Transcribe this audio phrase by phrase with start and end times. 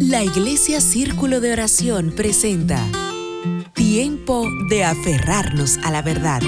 [0.00, 2.78] La Iglesia Círculo de Oración presenta
[3.72, 6.40] Tiempo de aferrarnos a la verdad.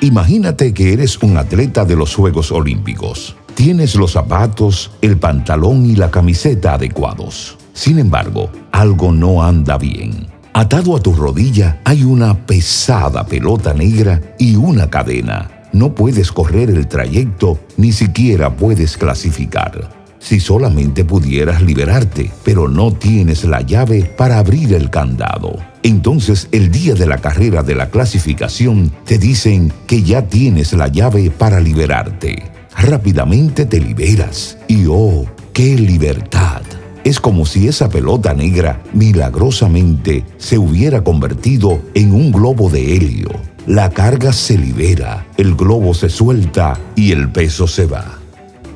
[0.00, 3.36] Imagínate que eres un atleta de los Juegos Olímpicos.
[3.54, 7.58] Tienes los zapatos, el pantalón y la camiseta adecuados.
[7.74, 10.28] Sin embargo, algo no anda bien.
[10.54, 15.68] Atado a tu rodilla hay una pesada pelota negra y una cadena.
[15.72, 20.01] No puedes correr el trayecto, ni siquiera puedes clasificar.
[20.22, 25.58] Si solamente pudieras liberarte, pero no tienes la llave para abrir el candado.
[25.82, 30.86] Entonces el día de la carrera de la clasificación te dicen que ya tienes la
[30.86, 32.44] llave para liberarte.
[32.78, 36.62] Rápidamente te liberas y oh, qué libertad.
[37.02, 43.28] Es como si esa pelota negra milagrosamente se hubiera convertido en un globo de helio.
[43.66, 48.21] La carga se libera, el globo se suelta y el peso se va.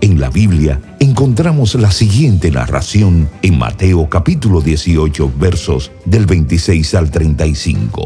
[0.00, 7.10] En la Biblia encontramos la siguiente narración en Mateo capítulo 18 versos del 26 al
[7.10, 8.04] 35.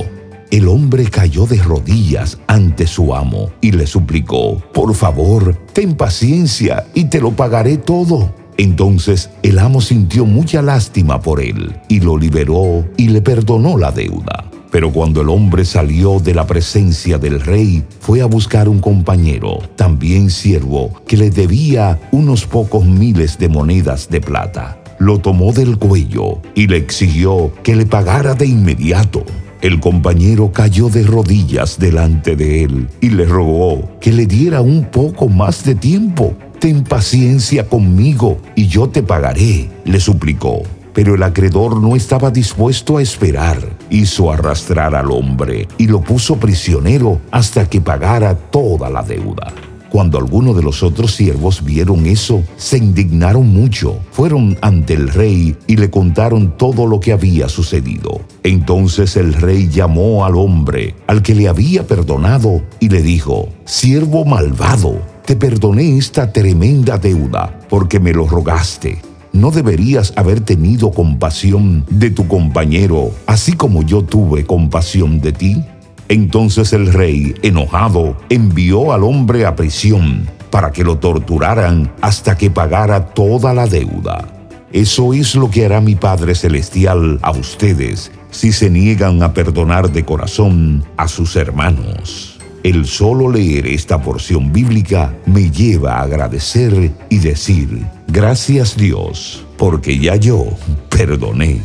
[0.51, 6.87] El hombre cayó de rodillas ante su amo y le suplicó, por favor, ten paciencia
[6.95, 8.35] y te lo pagaré todo.
[8.57, 13.91] Entonces el amo sintió mucha lástima por él y lo liberó y le perdonó la
[13.91, 14.50] deuda.
[14.71, 19.59] Pero cuando el hombre salió de la presencia del rey, fue a buscar un compañero,
[19.77, 24.83] también siervo, que le debía unos pocos miles de monedas de plata.
[24.99, 29.25] Lo tomó del cuello y le exigió que le pagara de inmediato.
[29.61, 34.85] El compañero cayó de rodillas delante de él y le rogó que le diera un
[34.85, 40.61] poco más de tiempo Ten paciencia conmigo y yo te pagaré, le suplicó.
[41.01, 43.57] Pero el acreedor no estaba dispuesto a esperar.
[43.89, 49.51] Hizo arrastrar al hombre y lo puso prisionero hasta que pagara toda la deuda.
[49.89, 53.99] Cuando algunos de los otros siervos vieron eso, se indignaron mucho.
[54.11, 58.21] Fueron ante el rey y le contaron todo lo que había sucedido.
[58.43, 64.27] Entonces el rey llamó al hombre, al que le había perdonado, y le dijo, Siervo
[64.27, 69.10] malvado, te perdoné esta tremenda deuda porque me lo rogaste.
[69.33, 75.65] ¿No deberías haber tenido compasión de tu compañero, así como yo tuve compasión de ti?
[76.09, 82.51] Entonces el rey, enojado, envió al hombre a prisión para que lo torturaran hasta que
[82.51, 84.27] pagara toda la deuda.
[84.73, 89.93] Eso es lo que hará mi Padre Celestial a ustedes si se niegan a perdonar
[89.93, 92.30] de corazón a sus hermanos.
[92.63, 99.99] El solo leer esta porción bíblica me lleva a agradecer y decir, gracias Dios, porque
[99.99, 100.45] ya yo
[100.91, 101.63] perdoné.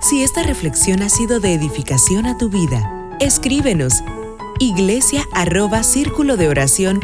[0.00, 4.02] Si esta reflexión ha sido de edificación a tu vida, escríbenos
[4.58, 7.00] iglesia arroba de oración